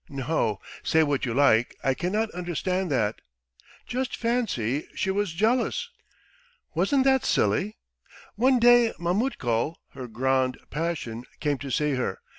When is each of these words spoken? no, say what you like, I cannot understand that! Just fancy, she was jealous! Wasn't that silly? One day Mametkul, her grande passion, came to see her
no, 0.09 0.59
say 0.81 1.03
what 1.03 1.27
you 1.27 1.33
like, 1.35 1.75
I 1.83 1.93
cannot 1.93 2.31
understand 2.31 2.89
that! 2.89 3.21
Just 3.85 4.15
fancy, 4.15 4.87
she 4.95 5.11
was 5.11 5.31
jealous! 5.31 5.91
Wasn't 6.73 7.03
that 7.03 7.23
silly? 7.23 7.77
One 8.33 8.57
day 8.57 8.93
Mametkul, 8.97 9.75
her 9.89 10.07
grande 10.07 10.57
passion, 10.71 11.25
came 11.39 11.59
to 11.59 11.69
see 11.69 11.93
her 11.93 12.19